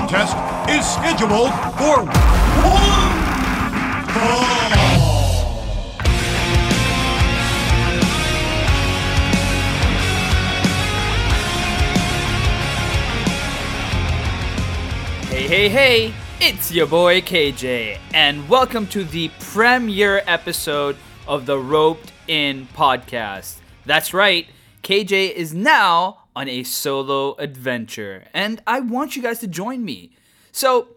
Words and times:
contest 0.00 0.34
is 0.70 0.86
scheduled 0.86 1.52
for 1.76 2.04
one 2.04 3.12
fall. 4.14 4.46
Hey, 15.28 15.46
hey, 15.46 15.68
hey, 15.68 16.14
it's 16.40 16.72
your 16.72 16.86
boy 16.86 17.20
KJ, 17.20 17.98
and 18.14 18.48
welcome 18.48 18.86
to 18.88 19.04
the 19.04 19.30
premiere 19.38 20.22
episode 20.26 20.96
of 21.28 21.44
the 21.44 21.58
Roped 21.58 22.10
In 22.26 22.68
podcast. 22.68 23.58
That's 23.84 24.14
right, 24.14 24.48
KJ 24.82 25.34
is 25.34 25.52
now 25.52 26.19
on 26.34 26.48
a 26.48 26.62
solo 26.62 27.34
adventure, 27.36 28.24
and 28.32 28.62
I 28.66 28.80
want 28.80 29.16
you 29.16 29.22
guys 29.22 29.38
to 29.40 29.46
join 29.46 29.84
me. 29.84 30.12
So, 30.52 30.88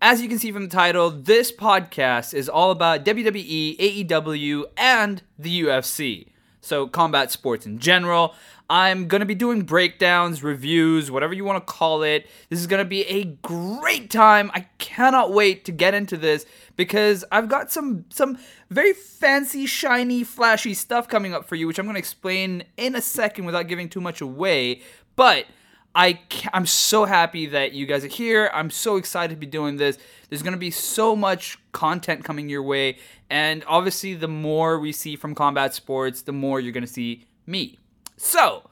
as 0.00 0.20
you 0.22 0.28
can 0.28 0.38
see 0.38 0.52
from 0.52 0.62
the 0.64 0.74
title, 0.74 1.10
this 1.10 1.50
podcast 1.50 2.32
is 2.34 2.48
all 2.48 2.70
about 2.70 3.04
WWE, 3.04 4.06
AEW, 4.06 4.64
and 4.76 5.22
the 5.38 5.62
UFC. 5.62 6.28
So, 6.60 6.86
combat 6.86 7.30
sports 7.30 7.66
in 7.66 7.78
general. 7.78 8.34
I'm 8.70 9.08
going 9.08 9.20
to 9.20 9.26
be 9.26 9.34
doing 9.34 9.62
breakdowns, 9.62 10.42
reviews, 10.42 11.10
whatever 11.10 11.32
you 11.32 11.42
want 11.44 11.66
to 11.66 11.72
call 11.72 12.02
it. 12.02 12.28
This 12.50 12.60
is 12.60 12.66
going 12.66 12.84
to 12.84 12.88
be 12.88 13.02
a 13.06 13.24
great 13.24 14.10
time. 14.10 14.50
I 14.52 14.66
cannot 14.76 15.32
wait 15.32 15.64
to 15.64 15.72
get 15.72 15.94
into 15.94 16.18
this 16.18 16.44
because 16.76 17.24
I've 17.32 17.48
got 17.48 17.72
some 17.72 18.04
some 18.10 18.38
very 18.68 18.92
fancy, 18.92 19.64
shiny, 19.64 20.22
flashy 20.22 20.74
stuff 20.74 21.08
coming 21.08 21.32
up 21.32 21.48
for 21.48 21.54
you, 21.56 21.66
which 21.66 21.78
I'm 21.78 21.86
going 21.86 21.94
to 21.94 22.00
explain 22.00 22.64
in 22.76 22.94
a 22.94 23.00
second 23.00 23.46
without 23.46 23.68
giving 23.68 23.88
too 23.88 24.02
much 24.02 24.20
away. 24.20 24.82
But 25.16 25.46
I 25.94 26.20
I'm 26.52 26.66
so 26.66 27.04
happy 27.04 27.46
that 27.46 27.72
you 27.72 27.86
guys 27.86 28.04
are 28.04 28.08
here. 28.08 28.50
I'm 28.52 28.70
so 28.70 28.96
excited 28.96 29.34
to 29.34 29.40
be 29.40 29.46
doing 29.46 29.76
this. 29.76 29.98
There's 30.28 30.42
going 30.42 30.52
to 30.52 30.58
be 30.58 30.70
so 30.70 31.16
much 31.16 31.58
content 31.72 32.24
coming 32.24 32.48
your 32.48 32.62
way, 32.62 32.98
and 33.30 33.64
obviously, 33.66 34.14
the 34.14 34.28
more 34.28 34.78
we 34.78 34.92
see 34.92 35.16
from 35.16 35.34
combat 35.34 35.74
sports, 35.74 36.22
the 36.22 36.32
more 36.32 36.60
you're 36.60 36.72
going 36.72 36.86
to 36.86 36.92
see 36.92 37.24
me. 37.46 37.78
So, 38.16 38.68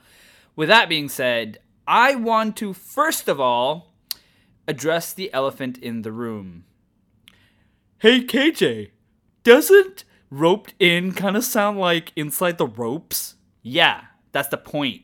with 0.54 0.68
that 0.68 0.88
being 0.88 1.08
said, 1.08 1.58
I 1.86 2.14
want 2.14 2.56
to 2.58 2.72
first 2.72 3.28
of 3.28 3.40
all 3.40 3.92
address 4.68 5.12
the 5.12 5.32
elephant 5.32 5.78
in 5.78 6.02
the 6.02 6.12
room. 6.12 6.64
Hey 7.98 8.20
KJ, 8.24 8.90
doesn't 9.44 10.04
roped 10.30 10.74
in 10.78 11.12
kind 11.12 11.36
of 11.36 11.44
sound 11.44 11.78
like 11.78 12.12
inside 12.16 12.58
the 12.58 12.66
ropes? 12.66 13.36
Yeah, 13.62 14.02
that's 14.32 14.48
the 14.48 14.58
point. 14.58 15.02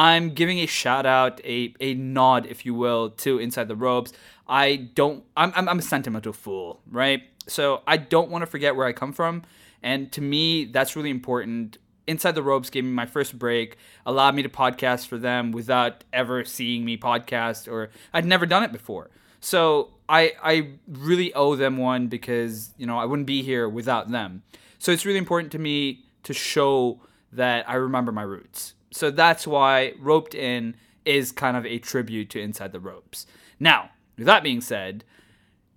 I'm 0.00 0.30
giving 0.30 0.60
a 0.60 0.66
shout 0.66 1.04
out, 1.04 1.44
a, 1.44 1.74
a 1.78 1.92
nod, 1.92 2.46
if 2.46 2.64
you 2.64 2.72
will, 2.72 3.10
to 3.18 3.38
Inside 3.38 3.68
the 3.68 3.76
Ropes. 3.76 4.14
I 4.48 4.76
don't, 4.94 5.24
I'm, 5.36 5.52
I'm, 5.54 5.68
I'm 5.68 5.78
a 5.78 5.82
sentimental 5.82 6.32
fool, 6.32 6.80
right? 6.90 7.24
So 7.46 7.82
I 7.86 7.98
don't 7.98 8.30
want 8.30 8.40
to 8.40 8.46
forget 8.46 8.74
where 8.74 8.86
I 8.86 8.94
come 8.94 9.12
from. 9.12 9.42
And 9.82 10.10
to 10.12 10.22
me, 10.22 10.64
that's 10.64 10.96
really 10.96 11.10
important. 11.10 11.76
Inside 12.06 12.34
the 12.34 12.42
Ropes 12.42 12.70
gave 12.70 12.82
me 12.82 12.92
my 12.92 13.04
first 13.04 13.38
break, 13.38 13.76
allowed 14.06 14.34
me 14.34 14.42
to 14.42 14.48
podcast 14.48 15.06
for 15.06 15.18
them 15.18 15.52
without 15.52 16.02
ever 16.14 16.46
seeing 16.46 16.82
me 16.82 16.96
podcast, 16.96 17.70
or 17.70 17.90
I'd 18.14 18.24
never 18.24 18.46
done 18.46 18.62
it 18.62 18.72
before. 18.72 19.10
So 19.40 19.90
I 20.08 20.32
I 20.42 20.70
really 20.88 21.34
owe 21.34 21.56
them 21.56 21.76
one 21.76 22.06
because 22.06 22.70
you 22.78 22.86
know 22.86 22.98
I 22.98 23.04
wouldn't 23.04 23.26
be 23.26 23.42
here 23.42 23.68
without 23.68 24.10
them. 24.10 24.44
So 24.78 24.92
it's 24.92 25.04
really 25.04 25.18
important 25.18 25.52
to 25.52 25.58
me 25.58 26.04
to 26.22 26.32
show 26.32 27.00
that 27.32 27.68
I 27.68 27.74
remember 27.74 28.12
my 28.12 28.22
roots. 28.22 28.74
So 28.90 29.10
that's 29.10 29.46
why 29.46 29.94
Roped 29.98 30.34
In 30.34 30.74
is 31.04 31.32
kind 31.32 31.56
of 31.56 31.64
a 31.64 31.78
tribute 31.78 32.30
to 32.30 32.40
Inside 32.40 32.72
the 32.72 32.80
Ropes. 32.80 33.26
Now, 33.58 33.90
with 34.16 34.26
that 34.26 34.42
being 34.42 34.60
said, 34.60 35.04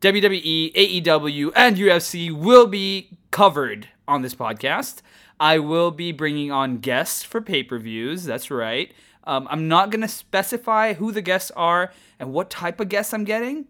WWE, 0.02 0.74
AEW, 0.74 1.52
and 1.56 1.78
UFC 1.78 2.32
will 2.32 2.68
be 2.68 3.18
covered 3.32 3.88
on 4.08 4.22
this 4.22 4.36
podcast. 4.36 5.02
I 5.40 5.60
will 5.60 5.92
be 5.92 6.12
bringing 6.12 6.52
on 6.52 6.80
guests 6.80 7.24
for 7.24 7.42
pay 7.42 7.64
per 7.64 7.80
views. 7.80 8.26
That's 8.26 8.52
right. 8.52 8.94
Um, 9.26 9.48
I'm 9.50 9.68
not 9.68 9.90
going 9.90 10.02
to 10.02 10.08
specify 10.08 10.94
who 10.94 11.12
the 11.12 11.22
guests 11.22 11.52
are 11.56 11.94
and 12.20 12.34
what 12.34 12.50
type 12.50 12.80
of 12.80 12.90
guests 12.90 13.14
I'm 13.14 13.24
getting. 13.24 13.68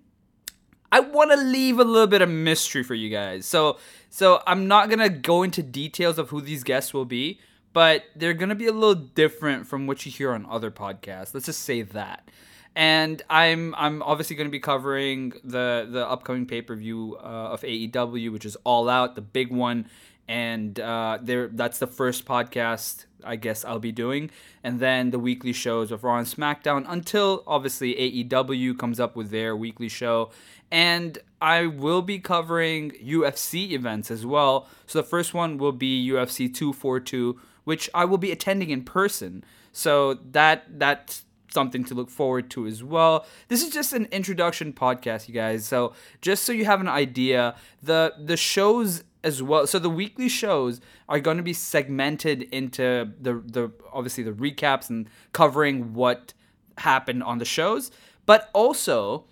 I 0.92 1.00
want 1.00 1.32
to 1.32 1.38
leave 1.38 1.80
a 1.80 1.84
little 1.84 2.08
bit 2.08 2.22
of 2.22 2.30
mystery 2.30 2.84
for 2.84 2.94
you 2.94 3.10
guys. 3.10 3.46
So, 3.46 3.78
so 4.10 4.44
I'm 4.46 4.68
not 4.68 4.90
going 4.90 5.00
to 5.00 5.10
go 5.10 5.44
into 5.44 5.64
details 5.64 6.20
of 6.20 6.30
who 6.30 6.42
these 6.42 6.64
guests 6.64 6.94
will 6.94 7.06
be, 7.06 7.40
but 7.74 8.04
they're 8.16 8.34
going 8.34 8.50
to 8.50 8.56
be 8.56 8.68
a 8.68 8.72
little 8.72 8.96
different 8.96 9.68
from 9.68 9.88
what 9.88 10.06
you 10.06 10.12
hear 10.12 10.32
on 10.32 10.46
other 10.50 10.72
podcasts. 10.72 11.34
Let's 11.34 11.48
just 11.48 11.62
say 11.62 11.82
that 11.82 12.30
and 12.76 13.22
I'm 13.30 13.76
I'm 13.76 14.02
obviously 14.02 14.36
going 14.36 14.48
to 14.48 14.52
be 14.52 14.60
covering 14.60 15.34
the 15.44 15.88
the 15.90 16.08
upcoming 16.08 16.46
pay 16.46 16.62
per 16.62 16.76
view 16.76 17.18
uh, 17.20 17.52
of 17.54 17.62
AEW, 17.62 18.32
which 18.32 18.46
is 18.46 18.58
All 18.64 18.90
Out, 18.90 19.16
the 19.16 19.22
big 19.22 19.52
one, 19.52 19.88
and 20.28 20.80
uh, 20.80 21.20
there 21.22 21.50
that's 21.50 21.80
the 21.80 21.88
first 21.88 22.26
podcast 22.26 23.06
I 23.24 23.36
guess 23.36 23.64
I'll 23.64 23.80
be 23.80 23.92
doing, 23.92 24.32
and 24.64 24.80
then 24.80 25.12
the 25.12 25.20
weekly 25.20 25.54
shows 25.54 25.92
of 25.92 26.04
Raw 26.04 26.18
and 26.18 26.28
SmackDown 26.28 26.86
until 26.88 27.44
obviously 27.48 27.94
AEW 27.96 28.78
comes 28.78 29.00
up 29.00 29.16
with 29.16 29.30
their 29.30 29.56
weekly 29.56 29.90
show, 29.90 30.32
and 30.72 31.18
I 31.42 31.68
will 31.68 32.02
be 32.02 32.20
covering 32.20 32.92
UFC 32.92 33.72
events 33.72 34.10
as 34.10 34.26
well. 34.26 34.68
So 34.88 35.00
the 35.00 35.08
first 35.08 35.34
one 35.34 35.58
will 35.58 35.72
be 35.72 36.10
UFC 36.10 36.54
242, 36.54 37.40
which 37.64 37.90
I 37.94 38.06
will 38.06 38.18
be 38.18 38.32
attending 38.32 38.70
in 38.70 38.84
person. 38.84 39.44
So 39.72 40.16
that 40.32 40.80
that's 40.80 41.26
something 41.54 41.84
to 41.86 41.94
look 41.94 42.10
forward 42.10 42.50
to 42.52 42.66
as 42.66 42.84
well. 42.84 43.26
This 43.48 43.64
is 43.64 43.70
just 43.70 43.94
an 43.94 44.08
introduction 44.12 44.74
podcast, 44.74 45.28
you 45.28 45.34
guys. 45.34 45.66
So 45.66 45.94
just 46.22 46.44
so 46.44 46.52
you 46.52 46.66
have 46.66 46.82
an 46.82 46.88
idea, 46.88 47.56
the 47.82 48.14
the 48.20 48.38
shows 48.38 49.04
as 49.24 49.42
well. 49.42 49.66
So 49.68 49.80
the 49.80 49.90
weekly 49.90 50.28
shows 50.28 50.82
are 51.08 51.20
going 51.20 51.38
to 51.38 51.44
be 51.44 51.54
segmented 51.54 52.44
into 52.44 53.12
the 53.20 53.42
the 53.46 53.72
obviously 53.92 54.24
the 54.24 54.32
recaps 54.32 54.90
and 54.90 55.08
covering 55.32 55.94
what 55.94 56.34
happened 56.80 57.24
on 57.24 57.38
the 57.38 57.46
shows, 57.46 57.92
but 58.26 58.50
also 58.54 59.26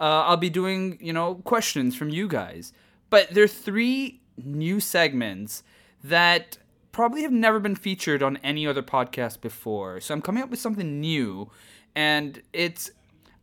uh, 0.00 0.24
I'll 0.24 0.36
be 0.36 0.50
doing 0.50 0.98
you 1.00 1.12
know 1.12 1.36
questions 1.36 1.94
from 1.94 2.08
you 2.08 2.26
guys. 2.26 2.72
But 3.08 3.30
there 3.30 3.44
are 3.44 3.48
three 3.48 4.20
new 4.36 4.80
segments 4.80 5.62
that 6.02 6.58
probably 6.96 7.20
have 7.20 7.30
never 7.30 7.60
been 7.60 7.74
featured 7.74 8.22
on 8.22 8.38
any 8.38 8.66
other 8.66 8.82
podcast 8.82 9.42
before. 9.42 10.00
So 10.00 10.14
I'm 10.14 10.22
coming 10.22 10.42
up 10.42 10.48
with 10.48 10.58
something 10.58 10.98
new, 10.98 11.50
and 11.94 12.40
it's 12.54 12.90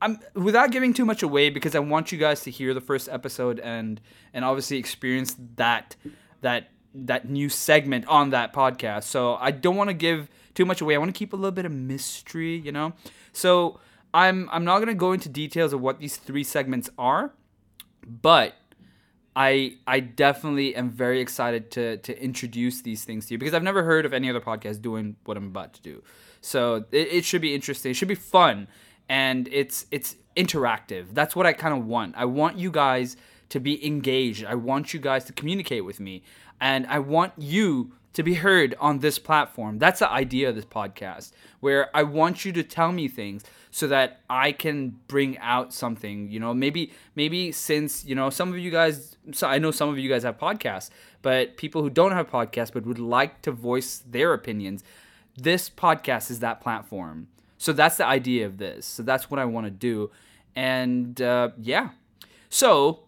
I'm 0.01 0.17
without 0.33 0.71
giving 0.71 0.91
too 0.91 1.05
much 1.05 1.21
away 1.21 1.51
because 1.51 1.75
I 1.75 1.79
want 1.79 2.11
you 2.11 2.17
guys 2.17 2.41
to 2.41 2.51
hear 2.51 2.73
the 2.73 2.81
first 2.81 3.07
episode 3.09 3.59
and 3.59 4.01
and 4.33 4.43
obviously 4.43 4.77
experience 4.77 5.35
that 5.57 5.95
that 6.41 6.71
that 6.95 7.29
new 7.29 7.47
segment 7.47 8.07
on 8.07 8.31
that 8.31 8.53
podcast. 8.53 9.03
So 9.03 9.35
I 9.35 9.51
don't 9.51 9.75
want 9.75 9.91
to 9.91 9.93
give 9.93 10.31
too 10.55 10.65
much 10.65 10.81
away. 10.81 10.95
I 10.95 10.97
want 10.97 11.13
to 11.13 11.17
keep 11.17 11.31
a 11.31 11.35
little 11.35 11.51
bit 11.51 11.65
of 11.65 11.71
mystery, 11.71 12.57
you 12.57 12.71
know. 12.71 12.93
So 13.33 13.79
I'm 14.15 14.49
I'm 14.51 14.65
not 14.65 14.79
gonna 14.79 14.95
go 14.95 15.11
into 15.11 15.29
details 15.29 15.73
of 15.73 15.79
what 15.79 15.99
these 15.99 16.17
three 16.17 16.43
segments 16.43 16.89
are, 16.97 17.35
but 18.03 18.55
I 19.35 19.77
I 19.87 19.99
definitely 19.99 20.75
am 20.75 20.89
very 20.89 21.19
excited 21.19 21.71
to 21.71 21.97
to 21.97 22.21
introduce 22.21 22.81
these 22.81 23.03
things 23.03 23.25
to 23.27 23.33
you 23.33 23.37
because 23.37 23.53
I've 23.53 23.63
never 23.63 23.83
heard 23.83 24.05
of 24.05 24.13
any 24.13 24.29
other 24.29 24.41
podcast 24.41 24.81
doing 24.81 25.15
what 25.25 25.37
I'm 25.37 25.47
about 25.47 25.73
to 25.73 25.81
do. 25.81 26.03
So 26.41 26.85
it, 26.91 27.07
it 27.11 27.25
should 27.25 27.41
be 27.41 27.55
interesting. 27.55 27.91
It 27.91 27.95
should 27.95 28.07
be 28.07 28.15
fun, 28.15 28.67
and 29.09 29.47
it's 29.51 29.85
it's 29.91 30.15
interactive. 30.37 31.13
That's 31.13 31.35
what 31.35 31.45
I 31.45 31.53
kind 31.53 31.73
of 31.73 31.85
want. 31.85 32.15
I 32.17 32.25
want 32.25 32.57
you 32.57 32.69
guys 32.71 33.17
to 33.49 33.59
be 33.59 33.85
engaged. 33.85 34.45
I 34.45 34.55
want 34.55 34.93
you 34.93 34.99
guys 34.99 35.25
to 35.25 35.33
communicate 35.33 35.85
with 35.85 35.99
me, 35.99 36.23
and 36.61 36.85
I 36.87 36.99
want 36.99 37.33
you 37.37 37.93
to 38.13 38.23
be 38.23 38.35
heard 38.35 38.75
on 38.79 38.99
this 38.99 39.19
platform. 39.19 39.79
That's 39.79 39.99
the 39.99 40.09
idea 40.09 40.49
of 40.49 40.55
this 40.55 40.65
podcast, 40.65 41.31
where 41.59 41.95
I 41.95 42.03
want 42.03 42.45
you 42.45 42.51
to 42.53 42.63
tell 42.63 42.91
me 42.91 43.07
things 43.07 43.43
so 43.71 43.87
that 43.87 44.21
I 44.29 44.51
can 44.51 44.99
bring 45.07 45.37
out 45.39 45.73
something. 45.73 46.29
You 46.29 46.39
know, 46.39 46.53
maybe 46.53 46.93
maybe 47.15 47.51
since 47.51 48.05
you 48.05 48.15
know 48.15 48.29
some 48.29 48.49
of 48.49 48.59
you 48.59 48.71
guys, 48.71 49.17
so 49.31 49.47
I 49.47 49.57
know 49.57 49.71
some 49.71 49.89
of 49.89 49.97
you 49.97 50.09
guys 50.09 50.23
have 50.23 50.37
podcasts, 50.37 50.89
but 51.21 51.57
people 51.57 51.81
who 51.81 51.89
don't 51.89 52.11
have 52.11 52.29
podcasts 52.29 52.71
but 52.71 52.85
would 52.85 52.99
like 52.99 53.41
to 53.43 53.51
voice 53.51 54.03
their 54.07 54.33
opinions, 54.33 54.83
this 55.35 55.69
podcast 55.69 56.29
is 56.29 56.39
that 56.39 56.61
platform. 56.61 57.27
So 57.57 57.73
that's 57.73 57.97
the 57.97 58.05
idea 58.05 58.45
of 58.45 58.57
this. 58.57 58.85
So 58.85 59.03
that's 59.03 59.31
what 59.31 59.39
I 59.39 59.45
want 59.45 59.65
to 59.65 59.71
do, 59.71 60.11
and 60.55 61.19
uh, 61.21 61.49
yeah. 61.59 61.89
So 62.49 62.99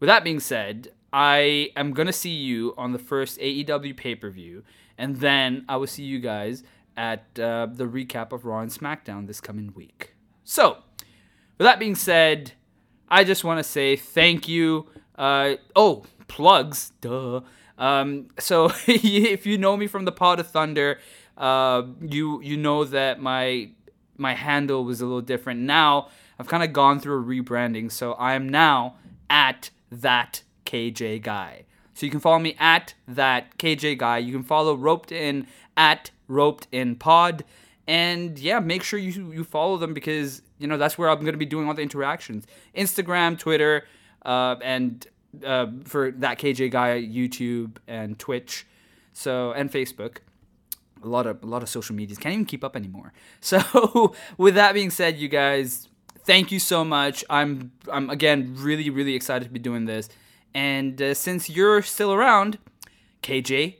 with 0.00 0.06
that 0.06 0.24
being 0.24 0.40
said, 0.40 0.88
I 1.14 1.70
am 1.76 1.92
gonna 1.92 2.12
see 2.12 2.34
you 2.34 2.74
on 2.76 2.90
the 2.90 2.98
first 2.98 3.38
AEW 3.38 3.96
pay 3.96 4.16
per 4.16 4.30
view, 4.30 4.64
and 4.98 5.14
then 5.14 5.64
I 5.68 5.76
will 5.76 5.86
see 5.86 6.02
you 6.02 6.18
guys 6.18 6.64
at 6.96 7.38
uh, 7.38 7.68
the 7.72 7.84
recap 7.84 8.32
of 8.32 8.44
Raw 8.44 8.58
and 8.58 8.70
SmackDown 8.70 9.28
this 9.28 9.40
coming 9.40 9.72
week. 9.76 10.14
So, 10.42 10.78
with 11.56 11.66
that 11.66 11.78
being 11.78 11.94
said, 11.94 12.54
I 13.08 13.22
just 13.22 13.44
want 13.44 13.60
to 13.60 13.64
say 13.64 13.94
thank 13.94 14.48
you. 14.48 14.88
Uh, 15.16 15.54
oh, 15.76 16.02
plugs, 16.26 16.90
duh. 17.00 17.42
Um, 17.78 18.26
so 18.40 18.72
if 18.88 19.46
you 19.46 19.56
know 19.56 19.76
me 19.76 19.86
from 19.86 20.06
the 20.06 20.12
Pod 20.12 20.40
of 20.40 20.48
Thunder, 20.48 20.98
uh, 21.38 21.82
you 22.00 22.42
you 22.42 22.56
know 22.56 22.82
that 22.82 23.20
my 23.20 23.70
my 24.16 24.34
handle 24.34 24.84
was 24.84 25.00
a 25.00 25.04
little 25.04 25.20
different. 25.20 25.60
Now 25.60 26.08
I've 26.40 26.48
kind 26.48 26.64
of 26.64 26.72
gone 26.72 26.98
through 26.98 27.22
a 27.22 27.24
rebranding, 27.24 27.92
so 27.92 28.14
I 28.14 28.34
am 28.34 28.48
now 28.48 28.96
at 29.30 29.70
that 29.92 30.42
KJ 30.64 31.22
guy. 31.22 31.64
So 31.94 32.06
you 32.06 32.10
can 32.10 32.20
follow 32.20 32.38
me 32.38 32.56
at 32.58 32.94
that 33.06 33.56
KJ 33.58 33.98
guy. 33.98 34.18
You 34.18 34.32
can 34.32 34.42
follow 34.42 34.74
Roped 34.74 35.12
In 35.12 35.46
at 35.76 36.10
Roped 36.26 36.66
In 36.72 36.96
Pod, 36.96 37.44
and 37.86 38.38
yeah, 38.38 38.58
make 38.60 38.82
sure 38.82 38.98
you 38.98 39.32
you 39.32 39.44
follow 39.44 39.76
them 39.76 39.94
because 39.94 40.42
you 40.58 40.66
know 40.66 40.76
that's 40.76 40.98
where 40.98 41.08
I'm 41.08 41.24
gonna 41.24 41.36
be 41.36 41.46
doing 41.46 41.68
all 41.68 41.74
the 41.74 41.82
interactions. 41.82 42.46
Instagram, 42.76 43.38
Twitter, 43.38 43.86
uh, 44.24 44.56
and 44.62 45.06
uh, 45.44 45.66
for 45.84 46.10
that 46.12 46.38
KJ 46.38 46.70
guy, 46.70 47.00
YouTube 47.00 47.76
and 47.86 48.18
Twitch, 48.18 48.66
so 49.12 49.52
and 49.52 49.70
Facebook 49.70 50.18
a 51.04 51.08
lot 51.08 51.26
of 51.26 51.42
a 51.42 51.46
lot 51.46 51.62
of 51.62 51.68
social 51.68 51.94
medias 51.94 52.18
can't 52.18 52.32
even 52.32 52.46
keep 52.46 52.64
up 52.64 52.76
anymore. 52.76 53.12
So 53.40 54.14
with 54.38 54.54
that 54.54 54.72
being 54.72 54.90
said, 54.90 55.18
you 55.18 55.28
guys, 55.28 55.88
thank 56.24 56.50
you 56.50 56.58
so 56.58 56.82
much. 56.84 57.22
I'm 57.28 57.72
I'm 57.92 58.08
again 58.08 58.54
really 58.56 58.88
really 58.88 59.14
excited 59.14 59.44
to 59.44 59.50
be 59.50 59.58
doing 59.58 59.84
this. 59.84 60.08
And 60.54 61.00
uh, 61.02 61.14
since 61.14 61.50
you're 61.50 61.82
still 61.82 62.12
around, 62.12 62.58
KJ, 63.22 63.76